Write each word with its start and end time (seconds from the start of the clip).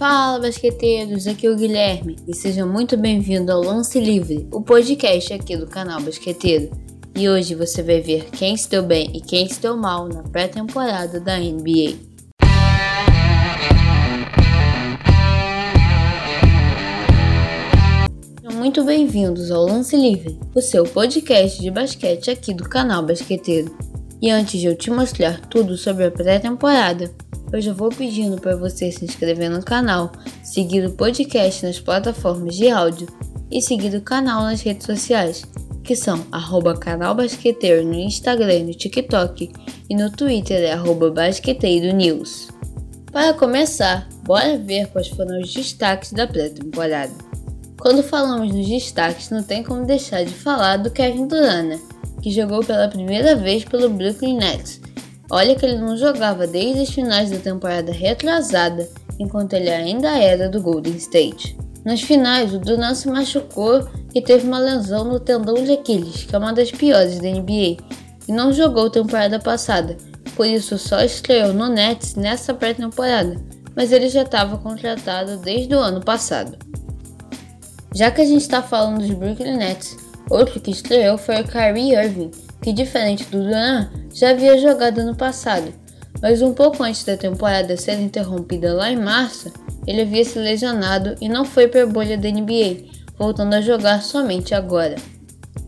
Fala, 0.00 0.38
basqueteiros! 0.38 1.26
Aqui 1.26 1.46
é 1.46 1.50
o 1.50 1.56
Guilherme 1.56 2.16
e 2.26 2.34
sejam 2.34 2.66
muito 2.66 2.96
bem-vindos 2.96 3.54
ao 3.54 3.60
Lance 3.60 4.00
Livre, 4.00 4.48
o 4.50 4.62
podcast 4.62 5.34
aqui 5.34 5.58
do 5.58 5.66
canal 5.66 6.00
Basqueteiro. 6.00 6.70
E 7.14 7.28
hoje 7.28 7.54
você 7.54 7.82
vai 7.82 8.00
ver 8.00 8.30
quem 8.30 8.56
se 8.56 8.70
deu 8.70 8.82
bem 8.82 9.14
e 9.14 9.20
quem 9.20 9.46
se 9.46 9.60
deu 9.60 9.76
mal 9.76 10.08
na 10.08 10.22
pré-temporada 10.22 11.20
da 11.20 11.38
NBA. 11.38 11.98
Sejam 18.40 18.58
muito 18.58 18.82
bem-vindos 18.82 19.50
ao 19.50 19.66
Lance 19.66 19.94
Livre, 19.96 20.40
o 20.54 20.62
seu 20.62 20.84
podcast 20.84 21.60
de 21.60 21.70
basquete 21.70 22.30
aqui 22.30 22.54
do 22.54 22.66
canal 22.66 23.02
Basqueteiro. 23.02 23.89
E 24.22 24.30
antes 24.30 24.60
de 24.60 24.66
eu 24.66 24.76
te 24.76 24.90
mostrar 24.90 25.40
tudo 25.46 25.76
sobre 25.78 26.04
a 26.04 26.10
pré-temporada, 26.10 27.10
eu 27.52 27.60
já 27.60 27.72
vou 27.72 27.88
pedindo 27.88 28.40
para 28.40 28.54
você 28.54 28.92
se 28.92 29.04
inscrever 29.04 29.50
no 29.50 29.62
canal, 29.62 30.12
seguir 30.44 30.84
o 30.86 30.92
podcast 30.92 31.64
nas 31.64 31.80
plataformas 31.80 32.54
de 32.54 32.68
áudio 32.68 33.08
e 33.50 33.62
seguir 33.62 33.94
o 33.96 34.02
canal 34.02 34.42
nas 34.42 34.60
redes 34.60 34.86
sociais, 34.86 35.44
que 35.82 35.96
são 35.96 36.24
arroba 36.30 36.76
canal 36.76 37.14
basqueteiro 37.14 37.84
no 37.84 37.94
Instagram 37.94 38.54
e 38.54 38.64
no 38.64 38.74
TikTok 38.74 39.50
e 39.88 39.96
no 39.96 40.10
Twitter 40.10 40.60
é 40.60 40.72
arroba 40.72 41.10
basqueteiro 41.10 41.96
news. 41.96 42.48
Para 43.10 43.34
começar, 43.34 44.08
bora 44.22 44.56
ver 44.56 44.86
quais 44.88 45.08
foram 45.08 45.40
os 45.40 45.52
destaques 45.52 46.12
da 46.12 46.28
pré-temporada. 46.28 47.12
Quando 47.80 48.02
falamos 48.02 48.54
nos 48.54 48.68
destaques, 48.68 49.30
não 49.30 49.42
tem 49.42 49.64
como 49.64 49.86
deixar 49.86 50.22
de 50.22 50.34
falar 50.34 50.76
do 50.76 50.90
Kevin 50.90 51.26
Durant, 51.26 51.66
né? 51.66 51.80
Que 52.20 52.30
jogou 52.30 52.60
pela 52.60 52.88
primeira 52.88 53.34
vez 53.36 53.64
pelo 53.64 53.88
Brooklyn 53.88 54.36
Nets 54.36 54.80
Olha 55.32 55.54
que 55.54 55.64
ele 55.64 55.78
não 55.78 55.96
jogava 55.96 56.44
desde 56.44 56.80
as 56.80 56.90
finais 56.90 57.30
da 57.30 57.38
temporada 57.38 57.92
retrasada, 57.92 58.88
enquanto 59.16 59.52
ele 59.52 59.70
ainda 59.70 60.18
era 60.18 60.48
do 60.48 60.60
Golden 60.60 60.96
State. 60.96 61.56
Nas 61.84 62.02
finais, 62.02 62.52
o 62.52 62.58
Durant 62.58 62.96
se 62.96 63.08
machucou 63.08 63.88
e 64.12 64.20
teve 64.20 64.44
uma 64.44 64.58
lesão 64.58 65.04
no 65.04 65.20
tendão 65.20 65.54
de 65.54 65.72
Aquiles, 65.72 66.24
que 66.24 66.34
é 66.34 66.38
uma 66.38 66.52
das 66.52 66.72
piores 66.72 67.20
da 67.20 67.28
NBA, 67.28 67.76
e 68.26 68.32
não 68.32 68.52
jogou 68.52 68.90
temporada 68.90 69.38
passada, 69.38 69.96
por 70.34 70.46
isso 70.46 70.76
só 70.76 71.00
estreou 71.00 71.52
no 71.52 71.68
Nets 71.68 72.16
nessa 72.16 72.52
pré-temporada, 72.52 73.36
mas 73.76 73.92
ele 73.92 74.08
já 74.08 74.22
estava 74.22 74.58
contratado 74.58 75.36
desde 75.38 75.72
o 75.76 75.78
ano 75.78 76.00
passado. 76.00 76.58
Já 77.94 78.10
que 78.10 78.20
a 78.20 78.26
gente 78.26 78.42
está 78.42 78.62
falando 78.62 78.98
dos 78.98 79.10
Brooklyn 79.10 79.56
Nets, 79.56 79.96
outro 80.30 80.60
que 80.60 80.70
estreou 80.70 81.18
foi 81.18 81.42
Kyrie 81.42 81.94
Irving, 81.94 82.30
que 82.62 82.72
diferente 82.72 83.24
do 83.26 83.42
Durant, 83.42 83.90
já 84.14 84.30
havia 84.30 84.56
jogado 84.56 85.04
no 85.04 85.14
passado, 85.16 85.72
mas 86.22 86.40
um 86.40 86.54
pouco 86.54 86.82
antes 86.82 87.04
da 87.04 87.16
temporada 87.16 87.76
ser 87.76 88.00
interrompida 88.00 88.72
lá 88.72 88.90
em 88.90 88.96
março, 88.96 89.52
ele 89.86 90.02
havia 90.02 90.24
se 90.24 90.38
lesionado 90.38 91.16
e 91.20 91.28
não 91.28 91.44
foi 91.44 91.66
para 91.66 91.82
a 91.82 91.86
bolha 91.86 92.16
da 92.16 92.30
NBA, 92.30 92.84
voltando 93.18 93.54
a 93.54 93.60
jogar 93.60 94.02
somente 94.02 94.54
agora. 94.54 94.96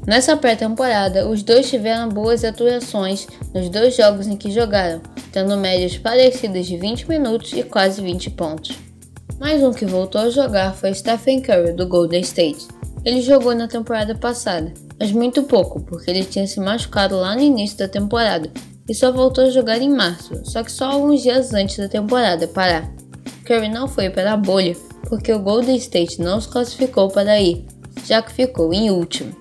Nessa 0.07 0.37
pré-temporada, 0.37 1.29
os 1.29 1.43
dois 1.43 1.71
tiveram 1.71 2.09
boas 2.09 2.45
atuações 2.45 3.27
nos 3.55 3.69
dois 3.69 3.97
jogos 3.97 4.27
em 4.27 4.37
que 4.37 4.51
jogaram, 4.51 5.01
tendo 5.31 5.57
médias 5.57 5.97
parecidas 5.97 6.67
de 6.67 6.77
20 6.77 7.09
minutos 7.09 7.53
e 7.53 7.63
quase 7.63 8.03
20 8.03 8.31
pontos. 8.31 8.77
Mais 9.39 9.63
um 9.63 9.73
que 9.73 9.87
voltou 9.87 10.21
a 10.21 10.31
jogar 10.31 10.75
foi 10.75 10.93
Stephen 10.93 11.41
Curry 11.41 11.73
do 11.73 11.87
Golden 11.87 12.21
State. 12.21 12.67
Ele 13.05 13.21
jogou 13.21 13.55
na 13.55 13.67
temporada 13.67 14.15
passada, 14.15 14.73
mas 14.99 15.11
muito 15.11 15.43
pouco, 15.43 15.81
porque 15.81 16.11
ele 16.11 16.25
tinha 16.25 16.47
se 16.47 16.61
machucado 16.61 17.17
lá 17.17 17.35
no 17.35 17.41
início 17.41 17.77
da 17.77 17.89
temporada 17.89 18.49
e 18.89 18.95
só 18.95 19.11
voltou 19.11 19.45
a 19.45 19.51
jogar 19.51 19.83
em 19.83 19.91
março, 19.91 20.41
só 20.45 20.63
que 20.63 20.71
só 20.71 20.93
alguns 20.93 21.23
dias 21.23 21.53
antes 21.53 21.79
da 21.79 21.89
temporada 21.89 22.47
parar. 22.47 22.89
Curry 23.45 23.69
não 23.69 23.89
foi 23.89 24.09
para 24.09 24.33
a 24.33 24.37
bolha 24.37 24.77
porque 25.09 25.33
o 25.33 25.41
Golden 25.41 25.77
State 25.77 26.21
não 26.21 26.41
se 26.41 26.49
classificou 26.49 27.09
para 27.09 27.41
ir, 27.41 27.67
já 28.07 28.23
que 28.23 28.33
ficou 28.33 28.73
em 28.73 28.91
último. 28.91 29.35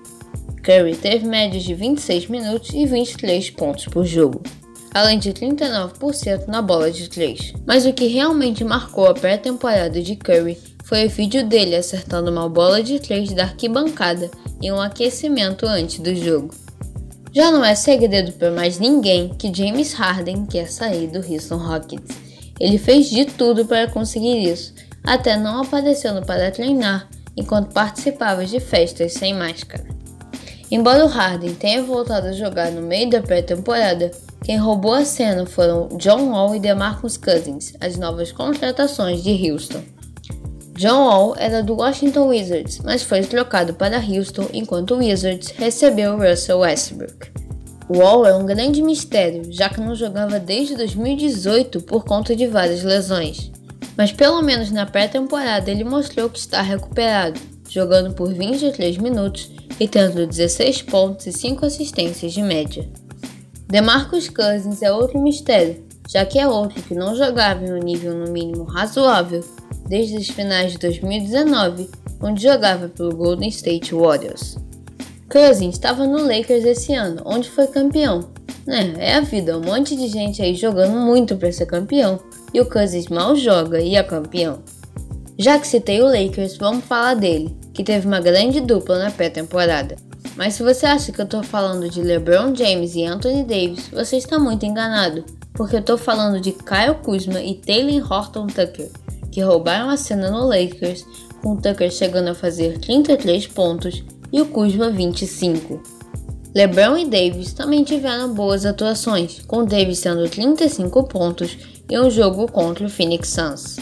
Curry 0.62 0.96
teve 0.96 1.26
médias 1.26 1.62
de 1.62 1.74
26 1.74 2.26
minutos 2.26 2.70
e 2.74 2.84
23 2.84 3.50
pontos 3.50 3.84
por 3.86 4.04
jogo, 4.04 4.42
além 4.92 5.18
de 5.18 5.32
39% 5.32 6.48
na 6.48 6.60
bola 6.60 6.90
de 6.90 7.08
3. 7.08 7.54
Mas 7.64 7.86
o 7.86 7.92
que 7.92 8.06
realmente 8.06 8.64
marcou 8.64 9.06
a 9.06 9.14
pré-temporada 9.14 10.02
de 10.02 10.16
Curry 10.16 10.58
foi 10.84 11.06
o 11.06 11.10
vídeo 11.10 11.46
dele 11.46 11.76
acertando 11.76 12.30
uma 12.30 12.48
bola 12.48 12.82
de 12.82 12.98
3 12.98 13.32
da 13.32 13.44
arquibancada 13.44 14.30
em 14.60 14.72
um 14.72 14.80
aquecimento 14.80 15.66
antes 15.66 15.98
do 15.98 16.14
jogo. 16.14 16.54
Já 17.32 17.50
não 17.50 17.64
é 17.64 17.74
segredo 17.74 18.32
para 18.32 18.50
mais 18.50 18.78
ninguém 18.78 19.30
que 19.30 19.52
James 19.52 19.94
Harden 19.94 20.44
quer 20.44 20.70
sair 20.70 21.06
do 21.06 21.18
Houston 21.18 21.56
Rockets. 21.56 22.16
Ele 22.60 22.76
fez 22.76 23.08
de 23.08 23.24
tudo 23.24 23.64
para 23.64 23.90
conseguir 23.90 24.42
isso, 24.44 24.74
até 25.02 25.36
não 25.36 25.62
aparecendo 25.62 26.24
para 26.26 26.50
treinar 26.50 27.08
enquanto 27.36 27.72
participava 27.72 28.44
de 28.44 28.60
festas 28.60 29.14
sem 29.14 29.34
máscara. 29.34 29.86
Embora 30.70 31.04
o 31.04 31.08
Harden 31.08 31.54
tenha 31.54 31.82
voltado 31.82 32.28
a 32.28 32.32
jogar 32.32 32.70
no 32.70 32.82
meio 32.82 33.08
da 33.10 33.22
pré-temporada, 33.22 34.10
quem 34.44 34.56
roubou 34.56 34.92
a 34.92 35.04
cena 35.04 35.46
foram 35.46 35.88
John 35.96 36.30
Wall 36.30 36.56
e 36.56 36.60
DeMarcus 36.60 37.16
Cousins, 37.16 37.74
as 37.80 37.96
novas 37.96 38.32
contratações 38.32 39.22
de 39.22 39.50
Houston. 39.50 39.82
John 40.74 41.04
Wall 41.04 41.34
era 41.36 41.62
do 41.62 41.74
Washington 41.74 42.28
Wizards, 42.28 42.80
mas 42.82 43.02
foi 43.02 43.20
trocado 43.20 43.74
para 43.74 43.98
Houston 43.98 44.48
enquanto 44.54 44.94
o 44.94 44.98
Wizards 44.98 45.50
recebeu 45.50 46.16
Russell 46.16 46.60
Westbrook. 46.60 47.30
Wall 47.90 48.26
é 48.26 48.34
um 48.34 48.46
grande 48.46 48.82
mistério, 48.82 49.52
já 49.52 49.68
que 49.68 49.80
não 49.80 49.94
jogava 49.94 50.40
desde 50.40 50.74
2018 50.74 51.82
por 51.82 52.04
conta 52.04 52.34
de 52.34 52.46
várias 52.46 52.82
lesões. 52.82 53.52
Mas 53.98 54.12
pelo 54.12 54.40
menos 54.40 54.70
na 54.70 54.86
pré-temporada 54.86 55.70
ele 55.70 55.84
mostrou 55.84 56.30
que 56.30 56.38
está 56.38 56.62
recuperado, 56.62 57.38
jogando 57.68 58.14
por 58.14 58.32
23 58.32 58.96
minutos 58.96 59.50
e 59.78 59.86
tendo 59.86 60.26
16 60.26 60.82
pontos 60.82 61.26
e 61.26 61.32
5 61.32 61.66
assistências 61.66 62.32
de 62.32 62.42
média. 62.42 62.88
DeMarcus 63.68 64.30
Cousins 64.30 64.80
é 64.80 64.90
outro 64.90 65.20
mistério, 65.20 65.84
já 66.08 66.24
que 66.24 66.38
é 66.38 66.48
outro 66.48 66.82
que 66.82 66.94
não 66.94 67.14
jogava 67.14 67.62
em 67.62 67.72
um 67.72 67.78
nível 67.78 68.14
no 68.14 68.32
mínimo 68.32 68.64
razoável 68.64 69.44
desde 69.92 70.16
as 70.16 70.28
finais 70.30 70.72
de 70.72 70.78
2019, 70.78 71.90
onde 72.18 72.44
jogava 72.44 72.88
pelo 72.88 73.14
Golden 73.14 73.50
State 73.50 73.94
Warriors. 73.94 74.56
Cousins 75.30 75.74
estava 75.74 76.06
no 76.06 76.26
Lakers 76.26 76.64
esse 76.64 76.94
ano, 76.94 77.20
onde 77.26 77.50
foi 77.50 77.66
campeão. 77.66 78.30
Né, 78.66 78.94
é 78.96 79.16
a 79.16 79.20
vida, 79.20 79.58
um 79.58 79.60
monte 79.60 79.94
de 79.94 80.08
gente 80.08 80.40
aí 80.40 80.54
jogando 80.54 80.96
muito 80.96 81.36
para 81.36 81.52
ser 81.52 81.66
campeão, 81.66 82.18
e 82.54 82.60
o 82.62 82.64
Cousins 82.64 83.08
mal 83.08 83.36
joga 83.36 83.82
e 83.82 83.94
é 83.94 84.02
campeão. 84.02 84.62
Já 85.38 85.58
que 85.58 85.66
citei 85.66 86.00
o 86.00 86.06
Lakers, 86.06 86.56
vamos 86.56 86.86
falar 86.86 87.12
dele, 87.12 87.54
que 87.74 87.84
teve 87.84 88.06
uma 88.06 88.20
grande 88.20 88.62
dupla 88.62 88.98
na 88.98 89.10
pré-temporada. 89.10 89.96
Mas 90.36 90.54
se 90.54 90.62
você 90.62 90.86
acha 90.86 91.12
que 91.12 91.20
eu 91.20 91.26
estou 91.26 91.42
falando 91.42 91.90
de 91.90 92.00
LeBron 92.00 92.54
James 92.54 92.94
e 92.94 93.04
Anthony 93.04 93.44
Davis, 93.44 93.88
você 93.92 94.16
está 94.16 94.38
muito 94.38 94.64
enganado, 94.64 95.22
porque 95.52 95.76
eu 95.76 95.80
estou 95.80 95.98
falando 95.98 96.40
de 96.40 96.52
Kyle 96.52 96.94
Kuzma 97.04 97.42
e 97.42 97.56
Taylor 97.56 98.10
Horton 98.10 98.46
Tucker 98.46 99.01
que 99.32 99.40
roubaram 99.40 99.88
a 99.88 99.96
cena 99.96 100.30
no 100.30 100.46
Lakers, 100.46 101.04
com 101.42 101.56
Tucker 101.56 101.90
chegando 101.90 102.28
a 102.28 102.34
fazer 102.34 102.78
33 102.78 103.48
pontos 103.48 104.04
e 104.30 104.40
o 104.40 104.46
Kuzma 104.46 104.90
25. 104.90 105.82
LeBron 106.54 106.98
e 106.98 107.06
Davis 107.06 107.54
também 107.54 107.82
tiveram 107.82 108.34
boas 108.34 108.66
atuações, 108.66 109.40
com 109.46 109.64
Davis 109.64 110.02
tendo 110.02 110.28
35 110.28 111.04
pontos 111.04 111.56
em 111.90 111.98
um 111.98 112.10
jogo 112.10 112.46
contra 112.50 112.86
o 112.86 112.90
Phoenix 112.90 113.30
Suns. 113.30 113.76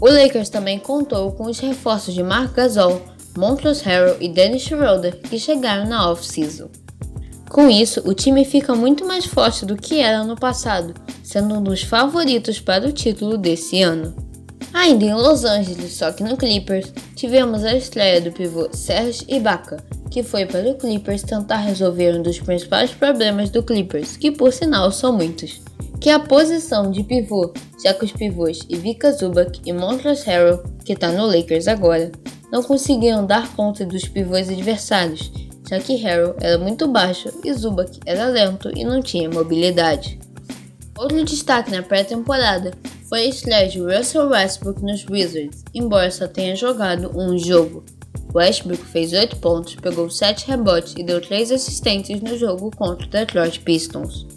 O 0.00 0.08
Lakers 0.08 0.48
também 0.48 0.78
contou 0.78 1.30
com 1.32 1.44
os 1.44 1.60
reforços 1.60 2.12
de 2.12 2.22
Mark 2.22 2.52
Gasol, 2.54 3.00
Montrezl 3.38 3.84
Harrell 3.84 4.16
e 4.20 4.28
Dennis 4.28 4.62
Schroeder 4.62 5.16
que 5.20 5.38
chegaram 5.38 5.88
na 5.88 6.10
off-season. 6.10 6.68
Com 7.48 7.68
isso, 7.68 8.02
o 8.04 8.14
time 8.14 8.44
fica 8.44 8.74
muito 8.74 9.04
mais 9.04 9.24
forte 9.24 9.64
do 9.64 9.76
que 9.76 10.00
era 10.00 10.24
no 10.24 10.36
passado, 10.36 10.94
sendo 11.22 11.56
um 11.56 11.62
dos 11.62 11.82
favoritos 11.82 12.60
para 12.60 12.88
o 12.88 12.92
título 12.92 13.36
desse 13.36 13.82
ano. 13.82 14.29
Ainda 14.80 15.04
em 15.04 15.12
Los 15.12 15.44
Angeles, 15.44 15.92
só 15.92 16.10
que 16.10 16.24
no 16.24 16.38
Clippers, 16.38 16.90
tivemos 17.14 17.64
a 17.64 17.76
estreia 17.76 18.18
do 18.18 18.32
pivô 18.32 18.66
Serge 18.72 19.26
Ibaka, 19.28 19.76
que 20.10 20.22
foi 20.22 20.46
para 20.46 20.70
o 20.70 20.74
Clippers 20.74 21.22
tentar 21.22 21.58
resolver 21.58 22.16
um 22.16 22.22
dos 22.22 22.40
principais 22.40 22.90
problemas 22.90 23.50
do 23.50 23.62
Clippers, 23.62 24.16
que 24.16 24.30
por 24.30 24.54
sinal 24.54 24.90
são 24.90 25.12
muitos, 25.12 25.60
que 26.00 26.08
é 26.08 26.14
a 26.14 26.18
posição 26.18 26.90
de 26.90 27.04
pivô, 27.04 27.52
já 27.84 27.92
que 27.92 28.06
os 28.06 28.12
pivôs 28.12 28.60
Ivica 28.70 29.12
Zubac 29.12 29.60
e 29.66 29.70
Montrezl 29.70 30.24
Harrell, 30.24 30.62
que 30.82 30.94
está 30.94 31.12
no 31.12 31.26
Lakers 31.26 31.68
agora, 31.68 32.10
não 32.50 32.62
conseguiam 32.62 33.26
dar 33.26 33.54
conta 33.54 33.84
dos 33.84 34.08
pivôs 34.08 34.48
adversários, 34.48 35.30
já 35.68 35.78
que 35.78 35.96
Harrell 35.96 36.34
era 36.40 36.56
muito 36.56 36.88
baixo 36.88 37.28
e 37.44 37.52
Zubac 37.52 38.00
era 38.06 38.28
lento 38.28 38.70
e 38.74 38.82
não 38.82 39.02
tinha 39.02 39.28
mobilidade. 39.28 40.18
Outro 40.96 41.22
destaque 41.22 41.70
na 41.70 41.82
pré-temporada 41.82 42.70
foi 43.10 43.22
a 43.22 43.26
estreia 43.28 43.68
de 43.68 43.80
Russell 43.80 44.28
Westbrook 44.28 44.84
nos 44.84 45.04
Wizards, 45.04 45.64
embora 45.74 46.12
só 46.12 46.28
tenha 46.28 46.54
jogado 46.54 47.10
um 47.18 47.36
jogo. 47.36 47.84
Westbrook 48.32 48.84
fez 48.84 49.12
8 49.12 49.36
pontos, 49.38 49.74
pegou 49.74 50.08
7 50.08 50.46
rebotes 50.46 50.94
e 50.96 51.02
deu 51.02 51.20
3 51.20 51.50
assistências 51.50 52.20
no 52.20 52.38
jogo 52.38 52.70
contra 52.70 53.04
o 53.04 53.10
Detroit 53.10 53.58
Pistons. 53.62 54.28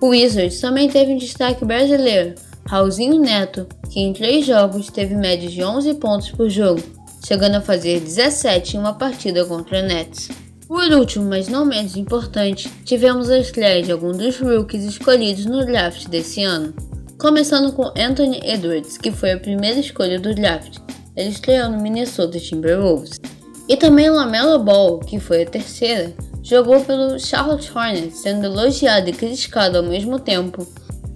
O 0.00 0.08
Wizards 0.08 0.58
também 0.58 0.88
teve 0.88 1.12
um 1.12 1.18
destaque 1.18 1.66
brasileiro, 1.66 2.34
Raulzinho 2.66 3.20
Neto, 3.20 3.66
que 3.90 4.00
em 4.00 4.14
três 4.14 4.46
jogos 4.46 4.88
teve 4.88 5.14
média 5.14 5.48
de 5.48 5.62
11 5.62 5.92
pontos 5.94 6.30
por 6.30 6.48
jogo, 6.48 6.82
chegando 7.26 7.56
a 7.56 7.60
fazer 7.60 8.00
17 8.00 8.78
em 8.78 8.80
uma 8.80 8.94
partida 8.94 9.44
contra 9.44 9.82
Nets. 9.82 10.30
Por 10.66 10.90
último, 10.92 11.26
mas 11.28 11.46
não 11.46 11.66
menos 11.66 11.94
importante, 11.94 12.70
tivemos 12.86 13.28
a 13.28 13.38
estreia 13.38 13.82
de 13.82 13.92
alguns 13.92 14.16
dos 14.16 14.40
rookies 14.40 14.84
escolhidos 14.84 15.44
no 15.44 15.66
draft 15.66 16.08
desse 16.08 16.42
ano. 16.42 16.72
Começando 17.24 17.72
com 17.72 17.90
Anthony 17.98 18.38
Edwards, 18.44 18.98
que 18.98 19.10
foi 19.10 19.32
a 19.32 19.40
primeira 19.40 19.80
escolha 19.80 20.20
do 20.20 20.34
draft. 20.34 20.76
Ele 21.16 21.30
estreou 21.30 21.70
no 21.70 21.80
Minnesota 21.80 22.38
Timberwolves. 22.38 23.18
E 23.66 23.78
também 23.78 24.10
Lamelo 24.10 24.58
Ball, 24.58 24.98
que 24.98 25.18
foi 25.18 25.44
a 25.44 25.46
terceira, 25.46 26.12
jogou 26.42 26.84
pelo 26.84 27.18
Charlotte 27.18 27.72
Hornets, 27.74 28.18
sendo 28.18 28.44
elogiado 28.44 29.08
e 29.08 29.14
criticado 29.14 29.78
ao 29.78 29.84
mesmo 29.84 30.18
tempo, 30.18 30.70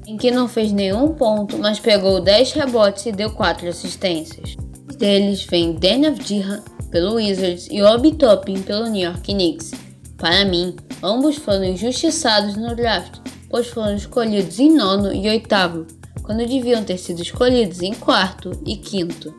em 0.06 0.16
que 0.16 0.30
não 0.30 0.48
fez 0.48 0.72
nenhum 0.72 1.08
ponto, 1.08 1.58
mas 1.58 1.78
pegou 1.78 2.22
10 2.22 2.52
rebotes 2.52 3.04
e 3.04 3.12
deu 3.12 3.30
4 3.32 3.68
assistências. 3.68 4.56
Deles 4.96 5.42
vem 5.42 5.74
Dan 5.74 6.08
Avdija 6.08 6.64
pelo 6.90 7.16
Wizards 7.16 7.68
e 7.70 7.82
Obi 7.82 8.12
Toppin 8.12 8.62
pelo 8.62 8.86
New 8.86 9.04
York 9.04 9.30
Knicks. 9.30 9.72
Para 10.16 10.46
mim, 10.46 10.74
ambos 11.02 11.36
foram 11.36 11.64
injustiçados 11.64 12.56
no 12.56 12.74
draft, 12.74 13.18
pois 13.50 13.66
foram 13.66 13.94
escolhidos 13.94 14.58
em 14.58 14.74
nono 14.74 15.12
e 15.12 15.28
oitavo, 15.28 15.97
quando 16.28 16.46
deviam 16.46 16.84
ter 16.84 16.98
sido 16.98 17.22
escolhidos 17.22 17.80
em 17.80 17.94
quarto 17.94 18.52
e 18.66 18.76
quinto. 18.76 19.34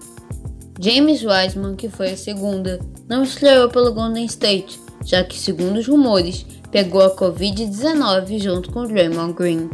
James 0.79 1.23
Wiseman, 1.23 1.75
que 1.75 1.87
foi 1.87 2.09
a 2.09 2.17
segunda, 2.17 2.79
não 3.07 3.21
estreou 3.21 3.69
pelo 3.69 3.93
Golden 3.93 4.25
State, 4.25 4.79
já 5.05 5.23
que, 5.23 5.37
segundo 5.37 5.77
os 5.77 5.87
rumores, 5.87 6.47
pegou 6.71 7.03
a 7.03 7.15
Covid-19 7.15 8.39
junto 8.39 8.71
com 8.71 8.87
Draymond 8.87 9.33
Green. 9.33 9.69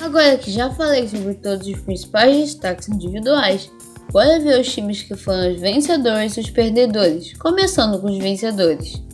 Agora 0.00 0.38
que 0.38 0.50
já 0.50 0.70
falei 0.70 1.06
sobre 1.06 1.34
todos 1.34 1.66
os 1.66 1.78
principais 1.80 2.34
destaques 2.34 2.88
individuais, 2.88 3.70
bora 4.10 4.40
ver 4.40 4.58
os 4.58 4.72
times 4.72 5.02
que 5.02 5.14
foram 5.14 5.52
os 5.52 5.60
vencedores 5.60 6.38
e 6.38 6.40
os 6.40 6.48
perdedores, 6.48 7.34
começando 7.34 8.00
com 8.00 8.10
os 8.10 8.16
vencedores. 8.16 9.05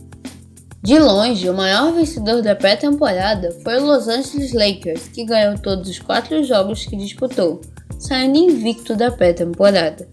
De 0.83 0.99
longe, 0.99 1.49
o 1.49 1.53
maior 1.53 1.93
vencedor 1.93 2.41
da 2.41 2.57
pré-temporada 2.57 3.55
foi 3.63 3.79
o 3.79 3.85
Los 3.85 4.09
Angeles 4.09 4.51
Lakers, 4.51 5.07
que 5.07 5.23
ganhou 5.23 5.57
todos 5.57 5.87
os 5.89 5.97
quatro 5.97 6.43
jogos 6.43 6.85
que 6.85 6.97
disputou, 6.97 7.61
saindo 7.97 8.37
invicto 8.37 8.93
da 8.93 9.09
pré-temporada. 9.09 10.05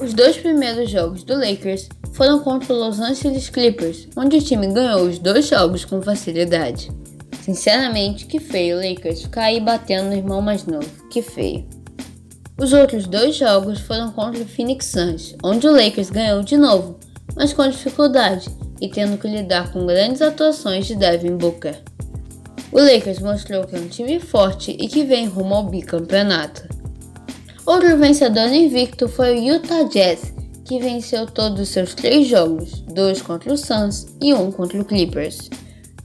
Os 0.00 0.12
dois 0.12 0.36
primeiros 0.36 0.90
jogos 0.90 1.22
do 1.22 1.38
Lakers 1.38 1.88
foram 2.12 2.40
contra 2.40 2.74
o 2.74 2.76
Los 2.76 2.98
Angeles 2.98 3.48
Clippers, 3.48 4.08
onde 4.16 4.38
o 4.38 4.42
time 4.42 4.66
ganhou 4.66 5.02
os 5.02 5.20
dois 5.20 5.46
jogos 5.46 5.84
com 5.84 6.02
facilidade. 6.02 6.90
Sinceramente, 7.42 8.26
que 8.26 8.40
feio 8.40 8.78
o 8.78 8.80
Lakers 8.84 9.22
ficar 9.22 9.44
aí 9.44 9.60
batendo 9.60 10.08
no 10.08 10.16
irmão 10.16 10.42
mais 10.42 10.66
novo, 10.66 10.90
que 11.08 11.22
feio. 11.22 11.64
Os 12.58 12.72
outros 12.72 13.06
dois 13.06 13.36
jogos 13.36 13.78
foram 13.78 14.10
contra 14.10 14.42
o 14.42 14.48
Phoenix 14.48 14.86
Suns, 14.86 15.36
onde 15.44 15.68
o 15.68 15.72
Lakers 15.72 16.10
ganhou 16.10 16.42
de 16.42 16.56
novo, 16.56 16.98
mas 17.36 17.52
com 17.52 17.68
dificuldade 17.68 18.50
e 18.80 18.88
tendo 18.88 19.18
que 19.18 19.28
lidar 19.28 19.72
com 19.72 19.86
grandes 19.86 20.22
atuações 20.22 20.86
de 20.86 20.94
Devin 20.96 21.36
Booker. 21.36 21.80
O 22.72 22.80
Lakers 22.80 23.20
mostrou 23.20 23.64
que 23.64 23.76
é 23.76 23.78
um 23.78 23.88
time 23.88 24.20
forte 24.20 24.76
e 24.78 24.88
que 24.88 25.04
vem 25.04 25.26
rumo 25.26 25.54
ao 25.54 25.64
bicampeonato. 25.64 26.68
Outro 27.64 27.96
vencedor 27.96 28.48
invicto 28.48 29.08
foi 29.08 29.38
o 29.38 29.42
Utah 29.54 29.84
Jazz, 29.84 30.32
que 30.64 30.78
venceu 30.78 31.26
todos 31.26 31.60
os 31.60 31.68
seus 31.68 31.94
três 31.94 32.26
jogos, 32.26 32.80
dois 32.82 33.22
contra 33.22 33.52
o 33.52 33.56
Suns 33.56 34.06
e 34.20 34.34
um 34.34 34.50
contra 34.50 34.80
o 34.80 34.84
Clippers. 34.84 35.48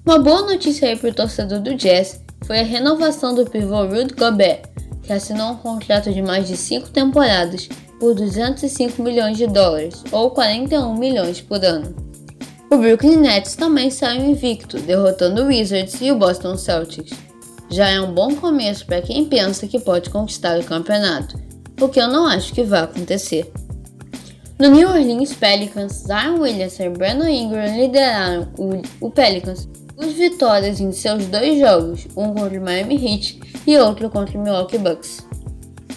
Uma 0.05 0.19
boa 0.19 0.41
notícia 0.43 0.87
aí 0.87 0.95
para 0.95 1.09
o 1.09 1.13
torcedor 1.13 1.59
do 1.59 1.75
Jazz 1.75 2.21
foi 2.45 2.59
a 2.59 2.63
renovação 2.63 3.35
do 3.35 3.45
pivô 3.45 3.85
Rudy 3.85 4.13
Gobert, 4.15 4.61
que 5.03 5.13
assinou 5.13 5.51
um 5.51 5.57
contrato 5.57 6.11
de 6.11 6.21
mais 6.21 6.47
de 6.47 6.55
cinco 6.55 6.89
temporadas 6.89 7.67
por 7.99 8.15
205 8.15 9.01
milhões 9.03 9.37
de 9.37 9.45
dólares, 9.45 10.03
ou 10.11 10.31
41 10.31 10.97
milhões 10.97 11.39
por 11.41 11.63
ano. 11.63 12.10
O 12.73 12.77
Brooklyn 12.77 13.17
Nets 13.17 13.57
também 13.57 13.91
saiu 13.91 14.31
invicto, 14.31 14.79
derrotando 14.79 15.41
o 15.41 15.47
Wizards 15.47 15.99
e 15.99 16.09
o 16.09 16.15
Boston 16.17 16.55
Celtics. 16.55 17.11
Já 17.69 17.89
é 17.89 17.99
um 17.99 18.13
bom 18.13 18.33
começo 18.33 18.85
para 18.85 19.01
quem 19.01 19.25
pensa 19.25 19.67
que 19.67 19.77
pode 19.77 20.09
conquistar 20.09 20.57
o 20.57 20.63
campeonato, 20.63 21.37
o 21.81 21.89
que 21.89 21.99
eu 21.99 22.07
não 22.07 22.25
acho 22.25 22.53
que 22.53 22.63
vai 22.63 22.83
acontecer. 22.83 23.51
No 24.57 24.69
New 24.69 24.87
Orleans 24.87 25.33
Pelicans, 25.33 26.05
Zion 26.07 26.39
Williamson 26.39 26.83
e 26.83 26.89
Brandon 26.91 27.27
Ingram 27.27 27.75
lideraram 27.75 28.47
o, 29.01 29.11
Pelicans 29.11 29.67
duas 29.97 30.13
vitórias 30.13 30.79
em 30.79 30.93
seus 30.93 31.25
dois 31.25 31.59
jogos, 31.59 32.07
um 32.15 32.33
contra 32.33 32.57
o 32.57 32.63
Miami 32.63 32.95
Heat 32.95 33.41
e 33.67 33.77
outro 33.79 34.09
contra 34.09 34.39
o 34.39 34.41
Milwaukee 34.41 34.77
Bucks. 34.77 35.27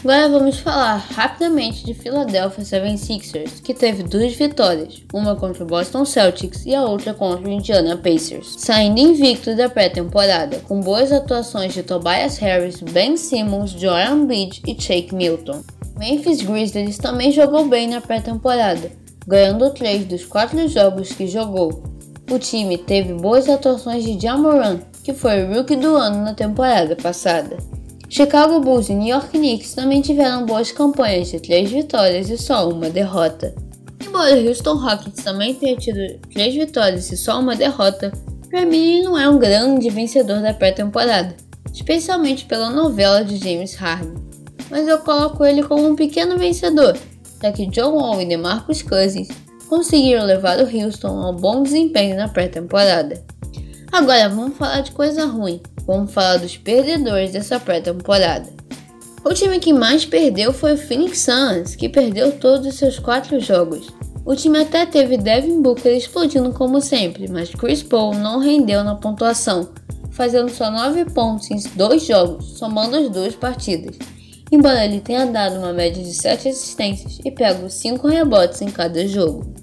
Agora 0.05 0.29
vamos 0.29 0.59
falar 0.59 0.97
rapidamente 0.97 1.83
de 1.83 1.95
Philadelphia 1.95 2.62
76ers, 2.62 3.62
que 3.62 3.73
teve 3.73 4.03
duas 4.03 4.35
vitórias, 4.35 5.03
uma 5.15 5.35
contra 5.35 5.65
o 5.65 5.67
Boston 5.67 6.05
Celtics 6.05 6.67
e 6.67 6.75
a 6.75 6.83
outra 6.83 7.15
contra 7.15 7.49
o 7.49 7.51
Indiana 7.51 7.97
Pacers, 7.97 8.55
saindo 8.59 9.01
invicto 9.01 9.56
da 9.56 9.71
pré-temporada, 9.71 10.59
com 10.69 10.79
boas 10.79 11.11
atuações 11.11 11.73
de 11.73 11.83
Tobias 11.83 12.37
Harris, 12.37 12.83
Ben 12.83 13.17
Simmons, 13.17 13.71
Joel 13.71 14.19
Embiid 14.19 14.61
e 14.67 14.79
Shake 14.79 15.15
Milton. 15.15 15.62
Memphis 15.97 16.43
Grizzlies 16.43 16.99
também 16.99 17.33
jogou 17.33 17.67
bem 17.67 17.89
na 17.89 18.03
pré-temporada, 18.03 18.93
ganhando 19.27 19.71
três 19.71 20.05
dos 20.05 20.27
quatro 20.27 20.69
jogos 20.69 21.12
que 21.12 21.27
jogou. 21.27 21.83
O 22.31 22.39
time 22.39 22.77
teve 22.77 23.15
boas 23.15 23.49
atuações 23.49 24.05
de 24.05 24.21
Jamoran, 24.21 24.81
que 25.03 25.15
foi 25.15 25.45
o 25.45 25.55
rookie 25.55 25.77
do 25.77 25.97
ano 25.97 26.23
na 26.23 26.35
temporada 26.35 26.95
passada. 26.95 27.56
Chicago 28.17 28.61
Bulls 28.61 28.91
e 28.91 28.95
New 28.95 29.09
York 29.09 29.31
Knicks 29.31 29.75
também 29.75 30.01
tiveram 30.01 30.47
boas 30.47 30.71
campanhas 30.71 31.33
de 31.33 31.41
três 31.41 31.69
vitórias 31.69 32.31
e 32.31 32.39
só 32.39 32.69
uma 32.69 32.89
derrota. 32.89 33.53
Embora 34.07 34.37
o 34.37 34.49
Houston 34.49 34.77
Rockets 34.77 35.25
também 35.25 35.53
tenha 35.53 35.77
tido 35.77 36.21
três 36.33 36.55
vitórias 36.55 37.11
e 37.11 37.17
só 37.17 37.41
uma 37.41 37.57
derrota, 37.57 38.13
para 38.49 38.65
mim 38.65 39.03
não 39.03 39.19
é 39.19 39.29
um 39.29 39.37
grande 39.37 39.91
vencedor 39.91 40.41
da 40.41 40.55
pré-temporada, 40.55 41.35
especialmente 41.73 42.45
pela 42.45 42.71
novela 42.71 43.25
de 43.25 43.37
James 43.37 43.75
Harden. 43.75 44.15
Mas 44.71 44.87
eu 44.87 44.99
coloco 44.99 45.45
ele 45.45 45.65
como 45.65 45.85
um 45.85 45.97
pequeno 45.97 46.39
vencedor, 46.39 46.97
já 47.43 47.51
que 47.51 47.67
John 47.67 47.97
Wall 47.97 48.23
e 48.23 48.27
DeMarcus 48.27 48.81
Cousins 48.83 49.27
conseguiram 49.69 50.25
levar 50.25 50.61
o 50.61 50.69
Houston 50.71 51.21
a 51.21 51.31
um 51.31 51.35
bom 51.35 51.65
desempenho 51.65 52.17
na 52.17 52.29
pré-temporada. 52.29 53.21
Agora 53.94 54.29
vamos 54.29 54.56
falar 54.56 54.81
de 54.81 54.91
coisa 54.91 55.25
ruim. 55.25 55.61
Vamos 55.87 56.12
falar 56.12 56.38
dos 56.38 56.56
perdedores 56.56 57.31
dessa 57.31 57.61
pré-temporada. 57.61 58.52
O 59.25 59.32
time 59.32 59.61
que 59.61 59.73
mais 59.73 60.05
perdeu 60.05 60.52
foi 60.52 60.73
o 60.75 60.76
Phoenix 60.76 61.20
Suns, 61.20 61.76
que 61.76 61.88
perdeu 61.88 62.32
todos 62.32 62.67
os 62.67 62.75
seus 62.75 62.99
quatro 62.99 63.38
jogos. 63.38 63.87
O 64.26 64.35
time 64.35 64.58
até 64.58 64.84
teve 64.84 65.17
Devin 65.17 65.63
Booker 65.63 65.96
explodindo 65.96 66.53
como 66.53 66.81
sempre, 66.81 67.31
mas 67.31 67.55
Chris 67.55 67.84
Paul 67.84 68.15
não 68.15 68.41
rendeu 68.41 68.82
na 68.82 68.96
pontuação, 68.96 69.69
fazendo 70.10 70.51
só 70.51 70.72
9 70.72 71.05
pontos 71.13 71.48
em 71.53 71.63
dois 71.77 72.05
jogos, 72.05 72.58
somando 72.58 72.96
as 72.96 73.08
duas 73.08 73.36
partidas. 73.36 73.96
Embora 74.51 74.84
ele 74.84 75.01
tenha 75.03 75.24
dado 75.24 75.60
uma 75.60 75.72
média 75.72 76.03
de 76.03 76.15
7 76.15 76.48
assistências 76.48 77.20
e 77.24 77.31
pego 77.31 77.70
5 77.70 78.08
rebotes 78.08 78.60
em 78.60 78.72
cada 78.72 79.06
jogo. 79.06 79.55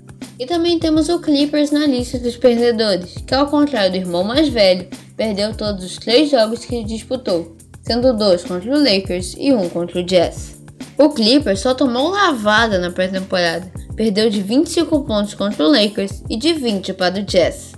E 0.41 0.45
também 0.47 0.79
temos 0.79 1.07
o 1.07 1.19
Clippers 1.19 1.69
na 1.69 1.85
lista 1.85 2.17
dos 2.17 2.35
perdedores, 2.35 3.13
que 3.27 3.35
ao 3.35 3.45
contrário 3.45 3.91
do 3.91 3.97
irmão 3.97 4.23
mais 4.23 4.49
velho, 4.49 4.87
perdeu 5.15 5.55
todos 5.55 5.85
os 5.85 5.97
três 5.97 6.31
jogos 6.31 6.65
que 6.65 6.83
disputou, 6.83 7.55
sendo 7.83 8.11
dois 8.17 8.43
contra 8.43 8.71
o 8.71 8.83
Lakers 8.83 9.35
e 9.37 9.53
um 9.53 9.69
contra 9.69 9.99
o 9.99 10.03
Jazz. 10.03 10.59
O 10.97 11.09
Clippers 11.11 11.59
só 11.59 11.75
tomou 11.75 12.09
lavada 12.09 12.79
na 12.79 12.89
pré-temporada, 12.89 13.71
perdeu 13.95 14.31
de 14.31 14.41
25 14.41 15.03
pontos 15.03 15.35
contra 15.35 15.63
o 15.63 15.71
Lakers 15.71 16.23
e 16.27 16.35
de 16.35 16.53
20 16.53 16.93
para 16.93 17.19
o 17.19 17.23
Jazz. 17.23 17.73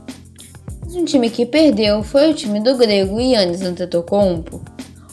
Mas 0.86 0.96
um 0.96 1.04
time 1.04 1.30
que 1.30 1.46
perdeu 1.46 2.02
foi 2.02 2.32
o 2.32 2.34
time 2.34 2.62
do 2.62 2.78
grego 2.78 3.20
Yannis 3.20 3.62
Antetokounmpo. 3.62 4.64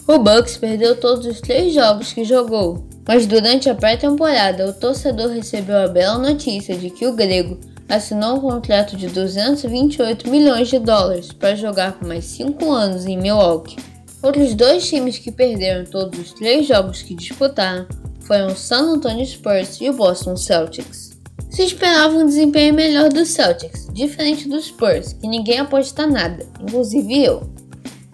O 0.07 0.19
Bucks 0.21 0.57
perdeu 0.57 0.95
todos 0.95 1.27
os 1.27 1.41
três 1.41 1.75
jogos 1.75 2.13
que 2.13 2.23
jogou, 2.23 2.87
mas 3.11 3.27
durante 3.27 3.69
a 3.69 3.75
pré-temporada 3.75 4.69
o 4.69 4.73
torcedor 4.73 5.31
recebeu 5.31 5.79
a 5.79 5.89
bela 5.89 6.17
notícia 6.17 6.77
de 6.77 6.91
que 6.91 7.09
o 7.09 7.13
grego 7.13 7.59
assinou 7.89 8.37
um 8.37 8.41
contrato 8.41 8.97
de 8.97 9.09
228 9.09 10.31
milhões 10.31 10.69
de 10.69 10.79
dólares 10.79 11.33
para 11.33 11.57
jogar 11.57 11.95
por 11.95 12.07
mais 12.07 12.25
5 12.27 12.71
anos 12.71 13.07
em 13.07 13.19
Milwaukee. 13.19 13.79
Outros 14.23 14.55
dois 14.55 14.89
times 14.89 15.19
que 15.19 15.33
perderam 15.33 15.85
todos 15.87 16.21
os 16.21 16.33
três 16.35 16.69
jogos 16.69 17.03
que 17.03 17.17
disputaram 17.17 17.85
foram 18.21 18.47
o 18.47 18.57
San 18.57 18.93
Antonio 18.93 19.27
Spurs 19.27 19.81
e 19.81 19.91
o 19.91 19.93
Boston 19.93 20.37
Celtics. 20.37 21.11
Se 21.51 21.65
esperava 21.65 22.17
um 22.17 22.27
desempenho 22.27 22.75
melhor 22.75 23.09
do 23.09 23.27
Celtics, 23.27 23.89
diferente 23.93 24.49
dos 24.49 24.67
Spurs, 24.67 25.15
que 25.15 25.27
ninguém 25.27 25.59
aposta 25.59 26.07
nada, 26.07 26.47
inclusive 26.63 27.25
eu. 27.25 27.51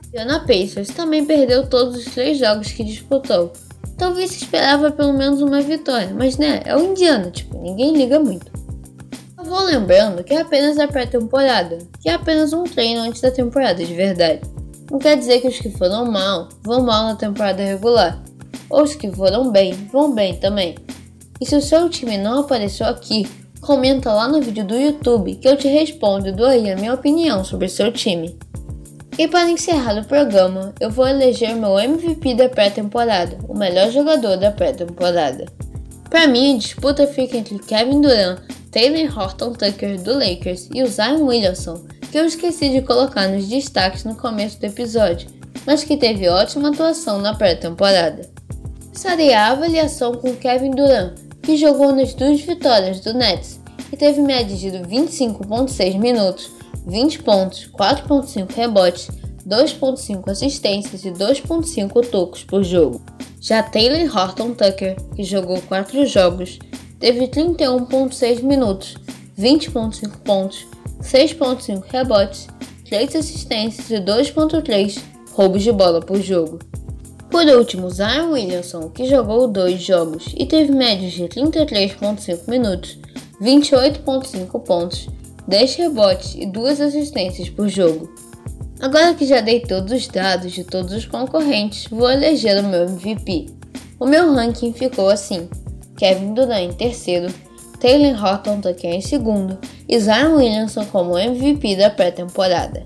Indiana 0.06 0.40
Pacers 0.40 0.88
também 0.88 1.22
perdeu 1.26 1.66
todos 1.66 1.98
os 1.98 2.06
três 2.06 2.38
jogos 2.38 2.72
que 2.72 2.82
disputou. 2.82 3.52
Talvez 3.96 4.30
se 4.30 4.44
esperava 4.44 4.90
pelo 4.90 5.12
menos 5.12 5.40
uma 5.40 5.60
vitória, 5.60 6.12
mas 6.14 6.36
né, 6.36 6.62
é 6.64 6.76
o 6.76 6.80
Indiana, 6.80 7.30
tipo, 7.30 7.58
ninguém 7.60 7.96
liga 7.96 8.20
muito 8.20 8.56
vou 9.46 9.62
lembrando 9.62 10.24
que 10.24 10.34
é 10.34 10.40
apenas 10.40 10.78
a 10.78 10.88
pré-temporada, 10.88 11.78
que 12.00 12.08
é 12.08 12.14
apenas 12.14 12.52
um 12.52 12.64
treino 12.64 13.00
antes 13.02 13.20
da 13.20 13.30
temporada 13.30 13.84
de 13.84 13.94
verdade. 13.94 14.40
Não 14.90 14.98
quer 14.98 15.16
dizer 15.16 15.40
que 15.40 15.48
os 15.48 15.58
que 15.58 15.70
foram 15.70 16.10
mal 16.10 16.48
vão 16.62 16.82
mal 16.82 17.04
na 17.04 17.16
temporada 17.16 17.62
regular. 17.62 18.22
ou 18.68 18.82
os 18.82 18.94
que 18.94 19.10
foram 19.10 19.50
bem, 19.50 19.72
vão 19.92 20.12
bem 20.12 20.34
também. 20.36 20.74
E 21.40 21.46
se 21.46 21.54
o 21.54 21.62
seu 21.62 21.88
time 21.88 22.18
não 22.18 22.40
apareceu 22.40 22.86
aqui, 22.86 23.28
comenta 23.60 24.12
lá 24.12 24.28
no 24.28 24.40
vídeo 24.40 24.64
do 24.64 24.76
YouTube 24.76 25.36
que 25.36 25.48
eu 25.48 25.56
te 25.56 25.68
respondo 25.68 26.28
e 26.28 26.32
dou 26.32 26.46
aí 26.46 26.70
a 26.70 26.76
minha 26.76 26.94
opinião 26.94 27.44
sobre 27.44 27.68
seu 27.68 27.92
time. 27.92 28.36
E 29.18 29.26
para 29.26 29.50
encerrar 29.50 29.98
o 29.98 30.04
programa, 30.04 30.74
eu 30.78 30.90
vou 30.90 31.08
eleger 31.08 31.56
meu 31.56 31.78
MVP 31.78 32.34
da 32.34 32.50
pré-temporada, 32.50 33.38
o 33.48 33.56
melhor 33.56 33.90
jogador 33.90 34.36
da 34.36 34.50
pré-temporada. 34.50 35.46
Para 36.10 36.26
mim, 36.26 36.54
a 36.54 36.58
disputa 36.58 37.06
fica 37.06 37.38
entre 37.38 37.58
Kevin 37.58 38.02
Durant, 38.02 38.40
Taylor 38.70 39.18
Horton 39.18 39.54
Tucker 39.54 40.00
do 40.02 40.12
Lakers 40.12 40.68
e 40.74 40.82
o 40.82 40.86
Zion 40.86 41.24
Williamson, 41.24 41.82
que 42.12 42.18
eu 42.18 42.26
esqueci 42.26 42.68
de 42.68 42.82
colocar 42.82 43.26
nos 43.26 43.48
destaques 43.48 44.04
no 44.04 44.14
começo 44.16 44.60
do 44.60 44.66
episódio, 44.66 45.30
mas 45.64 45.82
que 45.82 45.96
teve 45.96 46.28
ótima 46.28 46.68
atuação 46.68 47.18
na 47.18 47.34
pré-temporada. 47.34 48.28
Farei 48.92 49.32
a 49.32 49.48
avaliação 49.48 50.14
com 50.14 50.36
Kevin 50.36 50.72
Durant, 50.72 51.14
que 51.42 51.56
jogou 51.56 51.90
nas 51.90 52.12
duas 52.12 52.40
vitórias 52.42 53.00
do 53.00 53.14
Nets 53.14 53.60
e 53.90 53.96
teve 53.96 54.20
média 54.20 54.56
de 54.56 54.70
25,6 54.70 55.98
minutos, 55.98 56.50
20 56.86 57.22
pontos, 57.24 57.68
4,5 57.76 58.54
rebotes, 58.54 59.10
2,5 59.46 60.30
assistências 60.30 61.04
e 61.04 61.10
2,5 61.10 62.08
tocos 62.08 62.44
por 62.44 62.62
jogo. 62.62 63.00
Já 63.40 63.62
Taylor 63.62 64.16
Horton 64.16 64.54
Tucker, 64.54 64.96
que 65.14 65.24
jogou 65.24 65.60
4 65.62 66.06
jogos, 66.06 66.58
teve 66.98 67.26
31,6 67.28 68.42
minutos, 68.42 68.96
20,5 69.38 70.18
pontos, 70.24 70.66
6,5 71.02 71.82
rebotes, 71.88 72.46
3 72.88 73.16
assistências 73.16 73.90
e 73.90 73.96
2,3 73.96 75.00
roubos 75.32 75.62
de 75.62 75.72
bola 75.72 76.00
por 76.00 76.20
jogo. 76.20 76.58
Por 77.30 77.44
último, 77.46 77.90
Zion 77.90 78.32
Williamson, 78.32 78.88
que 78.90 79.06
jogou 79.06 79.48
2 79.48 79.82
jogos 79.82 80.32
e 80.36 80.46
teve 80.46 80.72
médias 80.72 81.12
de 81.12 81.24
33,5 81.24 82.48
minutos, 82.48 82.98
28,5 83.40 84.60
pontos, 84.64 85.08
10 85.48 85.74
rebotes 85.76 86.34
e 86.34 86.46
2 86.46 86.80
assistências 86.80 87.48
por 87.48 87.68
jogo. 87.68 88.12
Agora 88.80 89.14
que 89.14 89.26
já 89.26 89.40
dei 89.40 89.60
todos 89.60 89.92
os 89.92 90.06
dados 90.08 90.52
de 90.52 90.64
todos 90.64 90.92
os 90.92 91.06
concorrentes, 91.06 91.86
vou 91.90 92.10
eleger 92.10 92.62
o 92.62 92.68
meu 92.68 92.84
MVP. 92.84 93.46
O 93.98 94.06
meu 94.06 94.34
ranking 94.34 94.72
ficou 94.72 95.08
assim: 95.08 95.48
Kevin 95.96 96.34
Durant 96.34 96.70
em 96.70 96.72
terceiro, 96.72 97.32
Taylor 97.80 98.22
Horton 98.22 98.60
Tucker 98.60 98.94
em 98.94 99.00
segundo 99.00 99.58
e 99.88 99.98
Zion 99.98 100.36
Williamson 100.36 100.84
como 100.86 101.18
MVP 101.18 101.76
da 101.76 101.88
pré-temporada. 101.88 102.84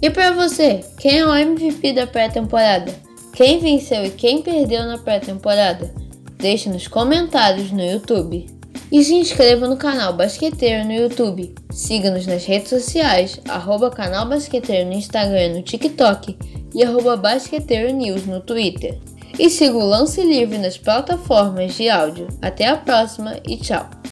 E 0.00 0.10
para 0.10 0.32
você, 0.32 0.84
quem 0.98 1.18
é 1.18 1.26
o 1.26 1.34
MVP 1.34 1.92
da 1.92 2.06
pré-temporada? 2.06 2.94
Quem 3.32 3.58
venceu 3.58 4.04
e 4.04 4.10
quem 4.10 4.42
perdeu 4.42 4.84
na 4.84 4.98
pré-temporada? 4.98 5.92
Deixe 6.38 6.68
nos 6.68 6.86
comentários 6.86 7.72
no 7.72 7.82
YouTube. 7.82 8.46
E 8.94 9.02
se 9.02 9.12
inscreva 9.12 9.66
no 9.66 9.76
canal 9.76 10.12
Basqueteiro 10.12 10.84
no 10.84 10.92
YouTube. 10.92 11.52
Siga-nos 11.68 12.28
nas 12.28 12.44
redes 12.44 12.68
sociais, 12.68 13.40
arroba 13.48 13.90
canal 13.90 14.28
Basqueteiro 14.28 14.88
no 14.88 14.94
Instagram 14.94 15.46
e 15.46 15.54
no 15.54 15.62
TikTok 15.62 16.38
e 16.72 16.84
arroba 16.84 17.16
Basqueteiro 17.16 17.92
News 17.92 18.24
no 18.24 18.40
Twitter. 18.40 18.96
E 19.36 19.50
siga 19.50 19.76
o 19.76 19.84
Lance 19.84 20.22
Livre 20.22 20.58
nas 20.58 20.78
plataformas 20.78 21.74
de 21.74 21.90
áudio. 21.90 22.28
Até 22.40 22.68
a 22.68 22.76
próxima 22.76 23.36
e 23.44 23.56
tchau! 23.56 23.90